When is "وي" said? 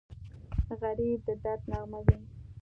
2.05-2.17